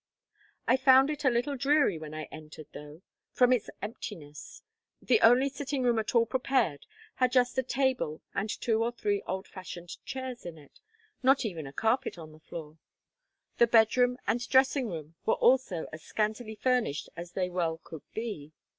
[0.67, 3.03] I found it a little dreary when I entered though,
[3.33, 4.63] from its emptiness.
[4.99, 9.21] The only sitting room at all prepared had just a table and two or three
[9.27, 10.79] old fashioned chairs in it;
[11.21, 12.79] not even a carpet on the floor.
[13.59, 18.53] The bedroom and dressing room were also as scantily furnished as they well could be.